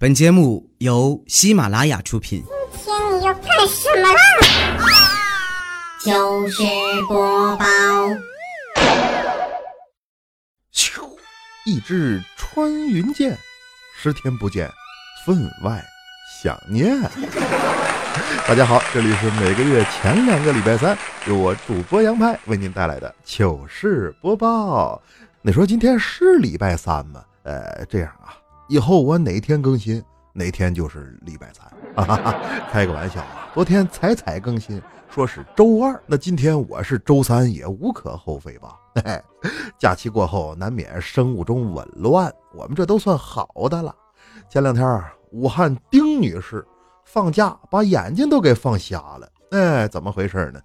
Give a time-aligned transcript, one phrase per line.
[0.00, 2.42] 本节目由喜马拉雅出品。
[2.72, 4.18] 今天你要干什么啦？
[6.00, 6.62] 糗事
[7.06, 7.66] 播报，
[10.72, 11.02] 咻，
[11.66, 13.36] 一支穿云箭，
[13.94, 14.70] 十天不见，
[15.26, 15.84] 分外
[16.42, 16.98] 想念。
[18.48, 20.96] 大家好，这里是每个月前两个礼拜三，
[21.26, 25.02] 由我主播杨派为您带来的糗事播报。
[25.42, 27.22] 你说今天是礼拜三吗？
[27.42, 28.32] 呃，这样啊，
[28.70, 30.00] 以后我哪天更新，
[30.32, 31.66] 哪天就是礼拜三。
[31.96, 33.50] 哈哈哈，开个玩笑啊！
[33.52, 38.78] 昨天彩彩更新说是周二，那今天我是周三，也无可厚非吧？
[38.94, 43.92] 嘿嘿，假期过后难免生物钟紊乱，我们这都算好的了。
[44.48, 46.64] 前两天武汉丁女士
[47.04, 50.60] 放假把眼睛都给放瞎了，哎，怎么回事呢？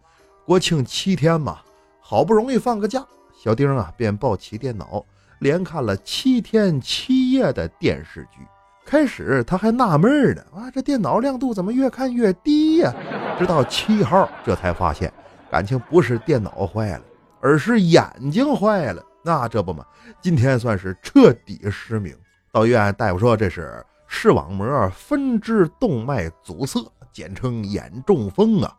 [0.46, 1.58] 国庆七天嘛，
[2.00, 3.04] 好不容易放个假，
[3.36, 5.04] 小丁啊便抱起电脑，
[5.46, 8.40] 连看了七天七夜的电视剧。
[8.84, 12.92] 开始他还纳闷呢，啊，这电脑亮度怎么越看越低呀？
[13.38, 15.14] 直到七号，这才发现，
[15.52, 17.04] 感情不是电脑坏了，
[17.42, 19.04] 而是眼睛坏了。
[19.24, 19.86] 那这不嘛，
[20.20, 22.16] 今天算是彻底失明。
[22.52, 28.76] 到医院，大夫说这是视网膜分支动脉阻塞，简称眼中风啊。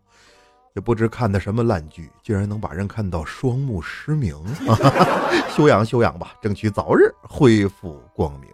[0.77, 4.37] 也不知看的什么烂剧，竟然能把人看到双目失明。
[5.51, 8.51] 休养休养吧，争取早日恢复光明。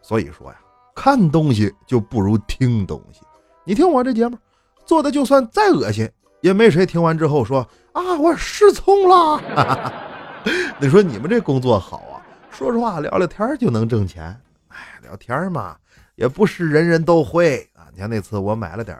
[0.00, 0.58] 所以说呀。
[0.94, 3.22] 看东西就不如听东西。
[3.64, 4.36] 你听我这节目，
[4.84, 6.06] 做的就算再恶心，
[6.42, 9.92] 也没谁听完之后说啊，我失聪了。
[10.78, 12.20] 你说你们这工作好啊？
[12.50, 14.38] 说实话，聊聊天就能挣钱。
[14.68, 15.74] 哎，聊天嘛，
[16.14, 17.88] 也不是人人都会啊。
[17.94, 18.94] 你看那次我买了点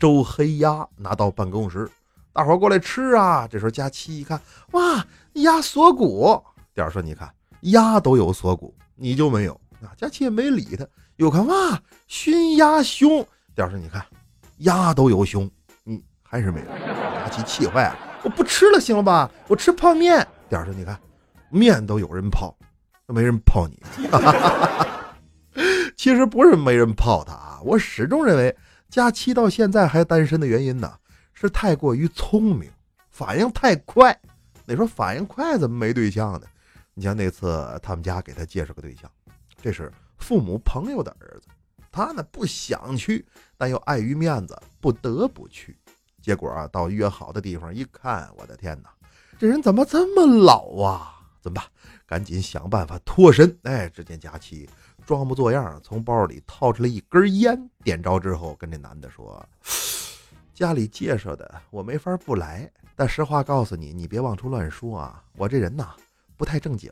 [0.00, 1.88] 周黑鸭，拿到办公室，
[2.36, 3.48] 大伙过来吃啊。
[3.50, 4.38] 这时候佳期一看，
[4.72, 6.38] 哇，鸭锁骨。
[6.74, 9.88] 点儿说，你看鸭都有锁骨，你就没有啊？
[9.96, 10.86] 佳期也没理他。
[11.16, 13.26] 又看哇，熏鸭胸。
[13.54, 14.04] 屌说你看，
[14.58, 15.50] 鸭都有胸，
[15.82, 16.66] 你还是没有。
[16.66, 19.30] 佳琪气坏了，我不吃了，行了吧？
[19.48, 20.28] 我吃泡面。
[20.50, 21.00] 屌说你看，
[21.48, 22.54] 面都有人泡，
[23.06, 23.80] 都没人泡你。
[25.96, 28.54] 其实不是没人泡他啊，我始终认为
[28.90, 30.92] 佳期到现在还单身的原因呢，
[31.38, 32.68] 是太过于聪明，
[33.10, 34.18] 反应太快。
[34.64, 36.46] 你说反应快怎么没对象呢？
[36.94, 39.08] 你像那次他们家给他介绍个对象，
[39.62, 39.92] 这是。
[40.18, 41.46] 父母朋友的儿子，
[41.92, 43.24] 他呢不想去，
[43.58, 45.76] 但又碍于面子，不得不去。
[46.22, 48.88] 结果啊，到约好的地方一看，我的天哪，
[49.38, 51.20] 这人怎么这么老啊？
[51.42, 51.64] 怎么办？
[52.06, 53.56] 赶紧想办法脱身。
[53.64, 54.66] 哎，只见佳琪
[55.04, 59.46] 装模作样从包里掏出了一根烟，点着之后，跟这男的说
[60.56, 62.68] ：“家里介绍的，我没法不来。
[62.94, 65.22] 但实话告诉你，你别往出乱说啊。
[65.36, 65.90] 我这人呐，
[66.34, 66.90] 不太正经，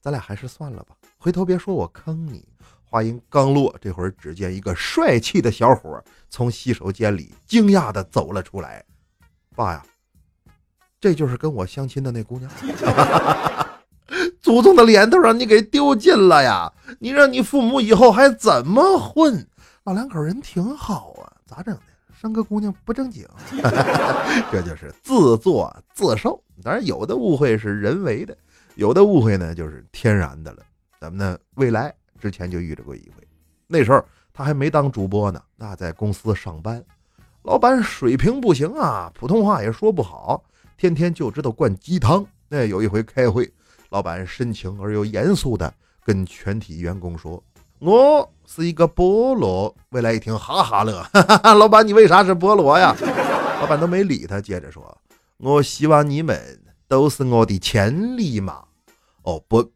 [0.00, 0.94] 咱俩还是算了吧。
[1.18, 2.46] 回头别说我坑你。”
[2.88, 8.84] 话音刚落，这会儿只见一个帅气的小伙从洗手间里惊讶的走了出来。
[9.56, 9.84] 爸呀，
[11.00, 12.48] 这就是跟我相亲的那姑娘。
[14.40, 16.72] 祖宗的脸都让你给丢尽了呀！
[17.00, 19.44] 你让你父母以后还怎么混？
[19.82, 21.82] 老两口人挺好啊，咋整的？
[22.20, 23.26] 生个姑娘不正经，
[24.52, 26.38] 这就是自作自受。
[26.62, 28.36] 当然，有的误会是人为的，
[28.74, 30.58] 有的误会呢就是天然的了。
[31.00, 31.94] 咱们呢，未来。
[32.20, 33.26] 之前就遇着过一回，
[33.66, 34.04] 那时候
[34.34, 36.84] 他还没当主播呢，那在公司上班，
[37.44, 40.44] 老板水平不行啊，普通话也说不好，
[40.76, 42.22] 天天就知道灌鸡汤。
[42.50, 43.50] 那，有一回开会，
[43.88, 45.72] 老板深情而又严肃的
[46.04, 47.42] 跟全体员工说
[47.80, 52.94] ：“我是一个菠萝。”未来一听，哈哈乐，哈哈，老板你为啥是菠萝呀？
[53.60, 54.96] 老板都没理他，接着说
[55.38, 58.62] ：“我希望你们都是我的千里马。”
[59.24, 59.68] 哦伯。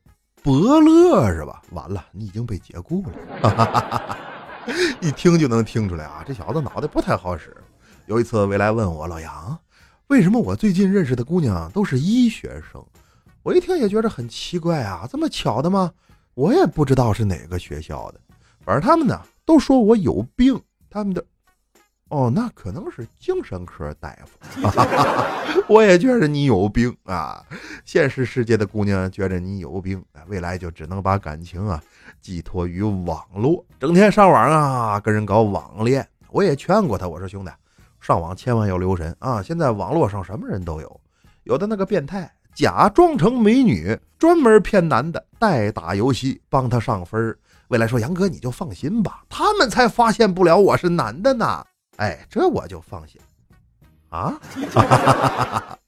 [0.43, 1.63] 伯乐是吧？
[1.71, 3.03] 完了，你已经被解雇
[3.43, 4.17] 了。
[5.01, 7.57] 一听就能听出来啊，这小子脑袋不太好使。
[8.05, 9.59] 有一次，未来问我老杨，
[10.09, 12.85] 为什么我最近认识的姑娘都是医学生？
[13.43, 15.93] 我一听也觉得很奇怪啊，这么巧的吗？
[16.35, 18.21] 我也不知道是哪个学校的，
[18.65, 20.61] 反正他们呢都说我有病，
[20.91, 21.25] 他们的。
[22.09, 24.39] 哦，那可能是精神科大夫。
[25.69, 27.43] 我也觉得你有病啊！
[27.85, 31.83] 现实世界的姑娘觉得你有病，未来就只能把感情啊
[32.21, 36.07] 寄托于网络，整天上网啊跟人搞网恋。
[36.29, 37.51] 我也劝过他，我说兄弟，
[38.01, 39.43] 上网千万要留神啊！
[39.43, 41.01] 现在网络上什么人都有，
[41.45, 47.37] 有的那个变态假装成美女，专门骗男的，代打游戏帮他上分。
[47.69, 51.65] 未来说杨哥你就放心吧，他们才发现不了我是男的呢。
[51.97, 53.21] 哎，这我就放心
[54.11, 54.39] 啊！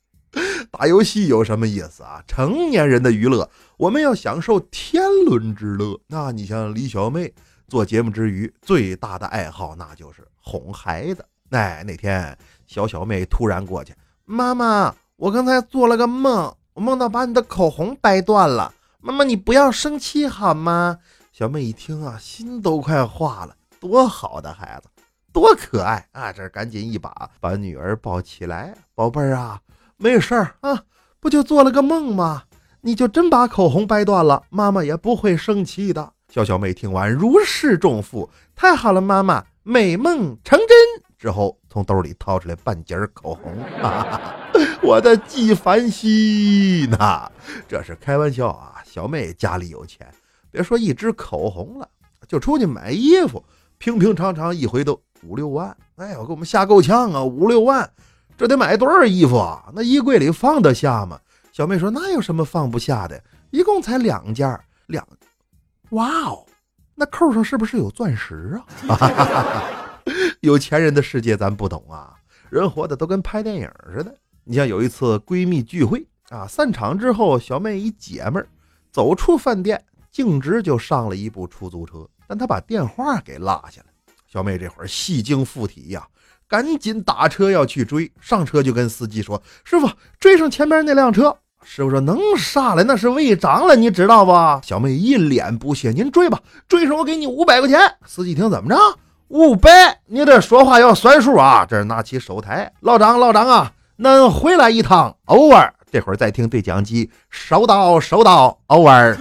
[0.70, 2.22] 打游戏有什么意思啊？
[2.26, 5.98] 成年人的娱乐，我们要享受天伦之乐。
[6.08, 7.32] 那你像李小妹
[7.68, 11.24] 做节目之余，最大的爱好那就是哄孩子。
[11.50, 12.36] 哎，那天
[12.66, 18.74] 小小妹突然过去，妈妈，我刚才做了个梦，我梦到把你的口红掰断了。
[19.00, 20.98] 妈妈，你不要生气好吗？
[21.32, 23.56] 小妹一听啊，心都快化了。
[23.80, 24.90] 多好的孩子，
[25.32, 26.30] 多可爱啊！
[26.30, 29.58] 这赶紧一把把女儿抱起来，宝贝儿啊，
[29.96, 30.82] 没事儿啊，
[31.18, 32.42] 不就做了个梦吗？
[32.82, 36.12] 你就真把口红掰断了，妈妈也不会生气的。
[36.28, 40.68] 小小妹听完如释重负，太好了，妈妈美梦成真。
[41.18, 43.52] 之后从兜里掏出来半截口红，
[44.82, 47.30] 我的纪梵希呐，
[47.66, 48.82] 这是开玩笑啊！
[48.84, 50.06] 小妹家里有钱，
[50.50, 51.88] 别说一支口红了，
[52.28, 53.42] 就出去买衣服，
[53.78, 55.74] 平平常常一回都五六万。
[55.96, 57.24] 哎呦，给我们吓够呛啊！
[57.24, 57.90] 五六万，
[58.36, 59.64] 这得买多少衣服啊？
[59.74, 61.18] 那衣柜里放得下吗？
[61.52, 63.18] 小妹说：“那有什么放不下的？
[63.50, 65.06] 一共才两件，两……
[65.90, 66.44] 哇哦，
[66.94, 69.80] 那扣上是不是有钻石啊？
[70.40, 72.14] 有钱人的世界咱不懂啊，
[72.50, 74.14] 人活的都跟拍电影似的。
[74.44, 78.48] 你像有一次闺蜜聚会啊，散场之后，小妹一姐们儿
[78.90, 83.86] 走出饭店，径直就上了一部出租车，但她把电话给落下了。
[84.26, 86.06] 小妹这会儿戏精附体呀。”
[86.48, 94.30] 赶紧打车要去追，上车就跟司机说：“师傅，追上前面那辆车。”师傅说：“能杀来那是违章了，你知道不？”
[94.64, 98.76] 小妹一脸不屑：“您追吧，追上我给你五百块钱。”司机听怎么着？
[99.28, 100.00] 五百？
[100.06, 101.66] 你这说话要算数啊！
[101.68, 105.72] 这是拿起手台，老张，老张啊，恁回来一趟，over。
[105.90, 109.16] 这会儿再听对讲机，收到，收到，over。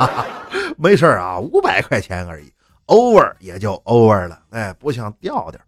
[0.76, 2.52] 没事啊，五百块钱而已
[2.86, 4.38] ，over 也就 over 了。
[4.50, 5.58] 哎，不像调调。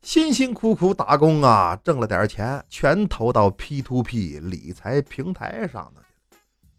[0.00, 6.02] 辛辛苦苦打工啊，挣了点钱，全投到 P to P 理财平台上了。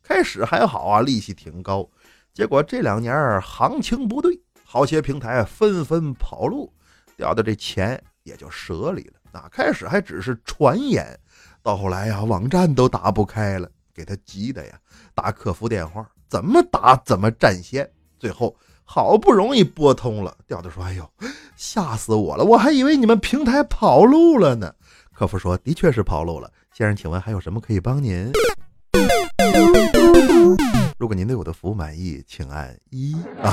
[0.01, 1.87] 开始还好啊，利息挺高。
[2.33, 6.69] 结果这两年行情不对，好些平台纷纷跑路，
[7.15, 9.39] 掉的这钱也就折里了。
[9.39, 11.17] 啊，开始还只是传言，
[11.63, 14.77] 到后来呀，网站都打不开了，给他急的呀，
[15.15, 18.53] 打客服电话，怎么打怎么占线，最后。
[18.89, 21.05] 好不容易拨通了，调调说：“哎呦，
[21.57, 22.45] 吓死我了！
[22.45, 24.73] 我还以为你们平台跑路了呢。”
[25.11, 28.31] 客服说：“的确是跑路了，先生，请问还有什么可以帮您？
[30.97, 33.51] 如果您对我的服务满意，请按一啊，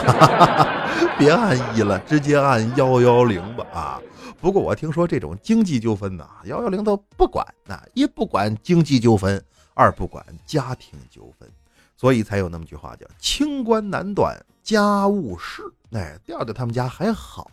[1.18, 3.66] 别按一了，直接按幺幺零吧。
[3.70, 4.02] 啊，
[4.40, 9.44] 不过我听说这种经济纠纷呐，幺幺零都不管，那一不管经济纠纷，
[9.74, 11.46] 二不管家庭纠纷，
[11.98, 15.62] 所以才有那么句话叫‘清官难断’。”家务事，
[15.92, 17.50] 哎，调调他们家还好，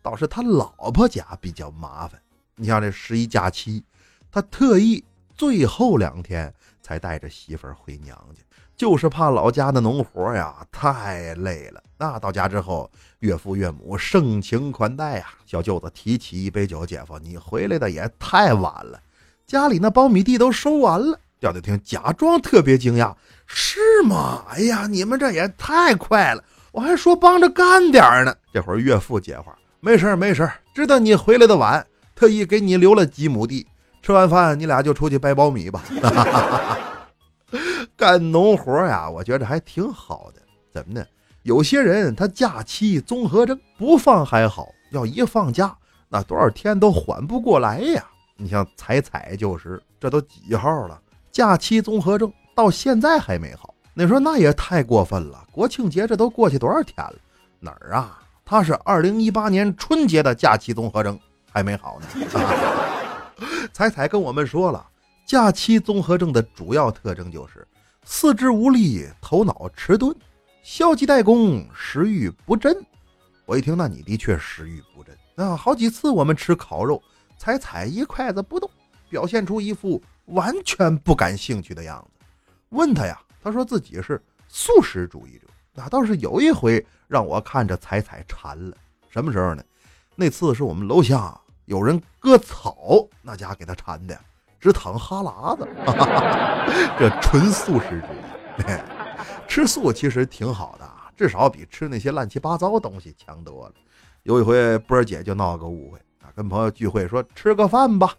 [0.00, 2.22] 倒是他老婆家比较麻烦。
[2.54, 3.82] 你像这十一假期，
[4.30, 5.02] 他特意
[5.34, 8.42] 最后两天才带着媳妇儿回娘家，
[8.76, 11.82] 就是怕老家的农活呀太累了。
[11.98, 12.90] 那到家之后，
[13.20, 19.00] 岳父岳母盛情款待呀，小舅子提起一杯酒，姐夫你回来的也太晚了，
[19.46, 21.18] 家里那苞米地都收完了。
[21.40, 23.14] 调调听，假装特别惊讶。
[23.46, 24.44] 是吗？
[24.50, 26.44] 哎呀，你们这也太快了！
[26.72, 28.34] 我还说帮着干点呢。
[28.52, 33.66] 这会儿岳父接话：“没事没事知道你回来的晚，特意给你留了几亩地。
[34.02, 35.82] 吃完饭你俩就出去掰苞米吧。
[37.96, 40.42] 干农活呀，我觉着还挺好的。
[40.72, 41.04] 怎么呢？
[41.42, 45.76] 有些人他假期综合症不放还好，要一放假，
[46.08, 48.04] 那多少天都缓不过来呀。
[48.36, 51.00] 你像彩彩就是，这都几号了？
[51.32, 55.44] 假期综合症。”到现在还没好，你说那也太过分了。
[55.52, 57.14] 国庆节这都过去多少天了？
[57.60, 58.18] 哪儿啊？
[58.46, 61.20] 他是二零一八年春节的假期综合征
[61.52, 62.06] 还没好呢。
[63.74, 64.86] 彩彩跟我们说了，
[65.26, 67.68] 假期综合症的主要特征就是
[68.08, 70.14] 四肢无力、头脑迟钝、
[70.62, 72.72] 消极怠工、食欲不振。
[73.44, 75.56] 我一听，那你的确食欲不振啊！
[75.56, 77.02] 好几次我们吃烤肉，
[77.36, 78.70] 彩彩一筷子不动，
[79.10, 82.24] 表现出一副完全不感兴趣的样子。
[82.68, 85.48] 问他呀，他说自己是素食主义者。
[85.74, 88.76] 那倒是有一回让我看着彩彩馋了。
[89.10, 89.64] 什么时候呢？
[90.14, 94.18] 那次是我们楼下有人割草，那家给他馋的
[94.66, 95.68] 直淌哈喇子。
[96.98, 98.76] 这纯素食主义，
[99.46, 103.74] 吃素其实挺好的，至少比吃那些乱七八糟东西强多了。
[104.24, 108.12] 有一回波儿姐就闹个误会啊，跟朋友聚会说吃个饭吧，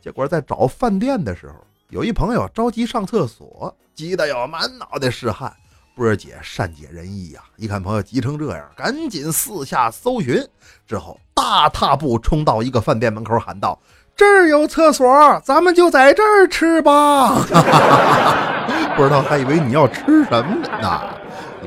[0.00, 1.54] 结果在找饭店的时候。
[1.90, 5.52] 有一朋友着急上厕所，急得要满脑袋是汗。
[5.96, 10.46] 波儿姐善解人意呀，一看朋友急成这样，赶紧四下搜寻，
[10.86, 13.76] 之后大踏步冲到一个饭店门口，喊道
[14.18, 17.36] ：“这儿有厕所，咱们就在这儿吃吧。
[18.98, 21.00] ”不知道还以为你要吃什么呢？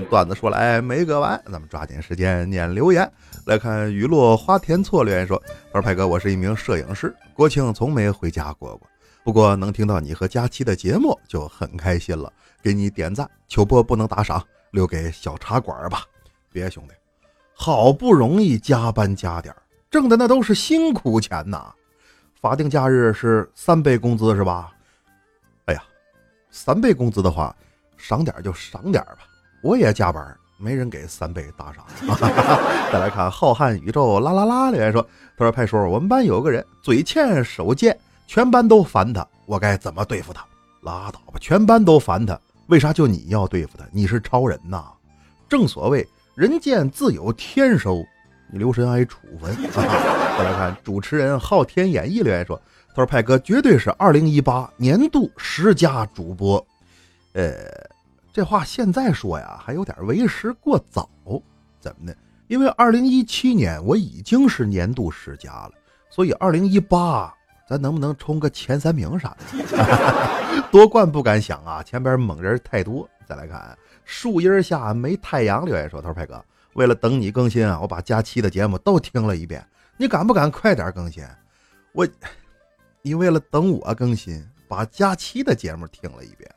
[0.09, 3.09] 段子说来没个完，咱们抓紧时间念留言。
[3.45, 5.41] 来看雨落花田错留言说
[5.71, 8.81] ：“他说派哥，我是一名摄影师，国庆从没回家过过，
[9.23, 12.29] 不过能听到你和佳期的节目就很开心了，
[12.61, 13.25] 给你点赞。
[13.47, 16.03] 秋波不能打赏，留给小茶馆吧。
[16.51, 16.93] 别兄弟，
[17.53, 19.55] 好不容易加班加点，
[19.89, 21.71] 挣的那都是辛苦钱呐。
[22.41, 24.71] 法定假日是三倍工资是吧？
[25.65, 25.83] 哎呀，
[26.49, 27.55] 三倍工资的话，
[27.97, 29.19] 赏点就赏点吧。
[29.61, 31.83] 我也加班。”没人给三倍打赏。
[32.93, 35.01] 再来看浩瀚宇宙啦啦啦留言说
[35.35, 40.45] ：“他说派叔，我们班有个人嘴欠手贱，全班都烦他，我该怎么对付他？
[40.81, 43.83] 拉倒吧，全班都烦他，为啥就你要对付他？
[43.91, 44.83] 你是超人呐！
[45.49, 48.05] 正所谓人贱自有天收，
[48.51, 49.57] 你留神挨处分。
[50.43, 56.65] ”再来看主持人昊天演绎留言说：“他说派哥绝对是二零一八年度十佳主播。”
[57.33, 57.53] 呃。
[58.33, 61.09] 这话现在说呀，还有点为时过早。
[61.81, 62.13] 怎么呢？
[62.47, 65.71] 因为二零一七年我已经是年度十佳了，
[66.09, 67.33] 所以二零一八
[67.67, 70.63] 咱能不能冲个前三名啥的？
[70.71, 73.05] 夺冠不敢想啊，前边猛人太多。
[73.27, 76.41] 再来看树荫下没太阳留言说：“他说派哥，
[76.75, 79.61] 为了等你更新啊，我把假期的节目都听了一遍。
[80.01, 81.23] 你敢不敢快点更新？
[81.91, 82.07] 我，
[83.03, 86.49] 你为了等我更新，把假期的节目听了一遍。”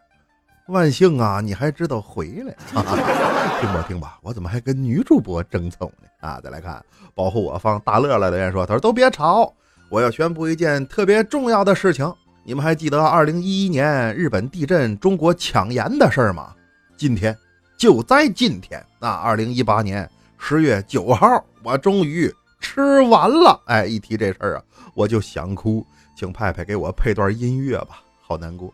[0.68, 2.56] 万幸啊，你还知道回来？
[3.60, 6.08] 听吧听吧，我怎么还跟女主播争宠呢？
[6.26, 6.82] 啊，再来看
[7.14, 9.52] 保护我方大乐了的人说，他说都别吵，
[9.90, 12.10] 我要宣布一件特别重要的事情。
[12.44, 16.54] 你们还记得二零一一年日本地震、中国抢盐的事儿吗？
[16.96, 17.36] 今天
[17.76, 23.62] 就在今天，那二零一八年十月九号，我终于吃完了。
[23.66, 24.62] 哎，一提这事儿啊，
[24.94, 25.84] 我就想哭，
[26.16, 28.72] 请派派给我配段音乐吧，好难过。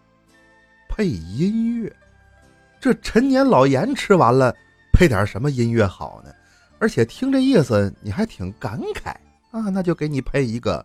[0.89, 1.93] 配音乐，
[2.81, 4.55] 这陈年老盐吃完了，
[4.93, 6.33] 配点什么音乐好呢？
[6.79, 9.11] 而且听这意思，你还挺感慨
[9.51, 10.85] 啊，那就给你配一个。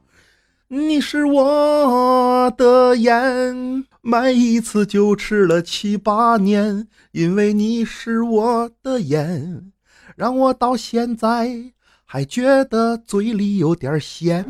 [0.67, 9.71] 你是我的盐，买一次就吃了七八年，因为你是我的盐，
[10.15, 11.71] 让我到现在。
[12.07, 14.43] 还觉得嘴里有点咸，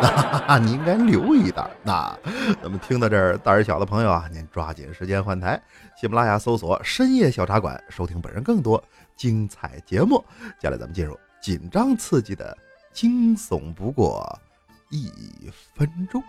[0.00, 1.68] 哈 哈你应该留一袋。
[1.82, 2.16] 那
[2.62, 5.60] 咱们听到这儿，胆儿小的朋友啊，您抓紧时间换台，
[6.00, 8.82] 喜马拉雅搜索“深夜小茶馆”，收听本人更多
[9.16, 10.24] 精彩节目。
[10.60, 12.56] 接下来咱们进入紧张刺激的
[12.92, 14.38] 惊悚不过
[14.88, 16.22] 一分钟。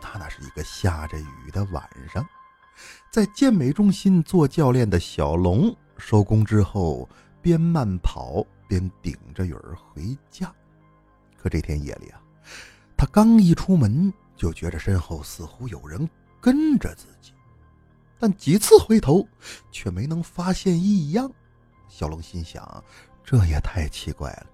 [0.00, 2.26] 他那是一个下着雨的晚上，
[3.12, 7.08] 在健美中心做教练的小龙收工之后
[7.42, 8.44] 边慢跑。
[8.68, 10.54] 边顶着雨儿回家，
[11.36, 12.22] 可这天夜里啊，
[12.96, 16.08] 他刚一出门，就觉着身后似乎有人
[16.40, 17.32] 跟着自己，
[18.16, 19.26] 但几次回头
[19.72, 21.28] 却没能发现异样。
[21.88, 22.84] 小龙心想：
[23.24, 24.46] 这也太奇怪了，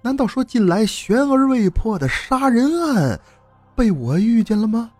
[0.00, 3.20] 难道说近来悬而未破的杀人案
[3.74, 4.92] 被我遇见了吗？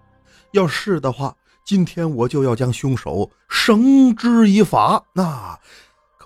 [0.50, 5.04] 要是的话，今天我就要将凶手绳之以法。
[5.12, 5.56] 那，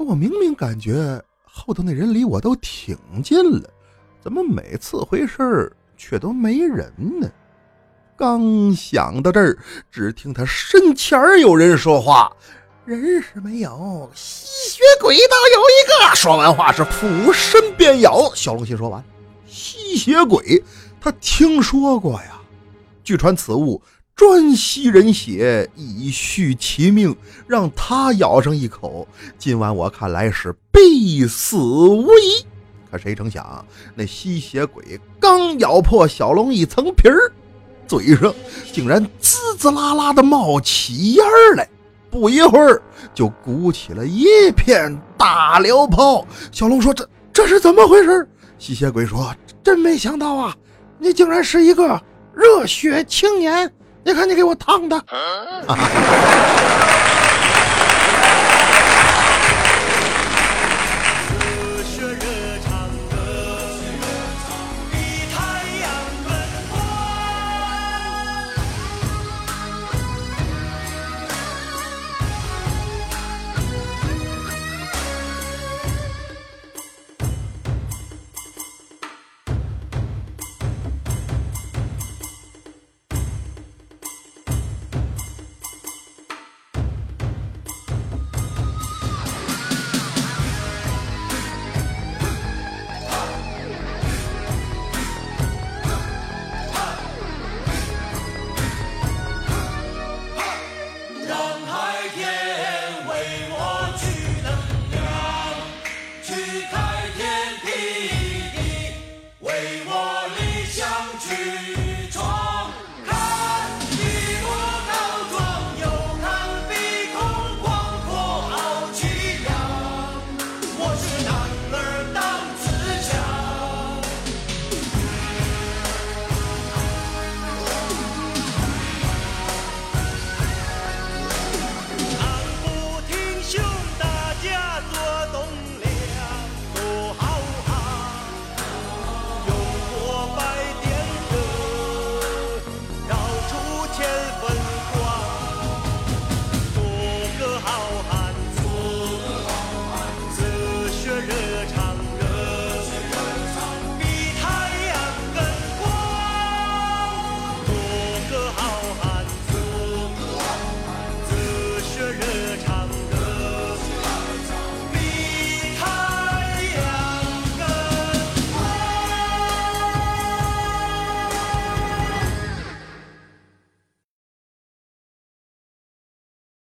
[0.00, 1.22] 可我明明感觉……
[1.44, 3.68] 后头那人离我都挺近了，
[4.18, 6.90] 怎么每次回事儿却都没人
[7.20, 7.30] 呢？
[8.16, 9.58] 刚想到这儿，
[9.90, 12.34] 只听他身前有人说话
[12.86, 18.32] ：“人是没有，吸血鬼倒有一个。”说完话是俯身便咬。
[18.34, 19.04] 小龙心说完，
[19.44, 20.64] 吸血鬼
[20.98, 22.40] 他听说过呀，
[23.04, 23.82] 据传此物。
[24.20, 29.08] 专吸人血以续其命，让他咬上一口，
[29.38, 32.44] 今晚我看来是必死无疑。
[32.90, 37.32] 可谁成想，那吸血鬼刚咬破小龙一层皮儿，
[37.88, 38.34] 嘴上
[38.70, 41.24] 竟然滋滋啦啦的冒起烟
[41.56, 41.66] 来，
[42.10, 42.82] 不一会儿
[43.14, 46.26] 就鼓起了一片大流泡。
[46.52, 48.28] 小龙说：“这这是怎么回事？”
[48.60, 49.34] 吸血鬼说
[49.64, 50.54] ：“真没想到啊，
[50.98, 51.98] 你竟然是一个
[52.34, 53.72] 热血青年。”
[54.04, 54.96] 你看，你给我烫的。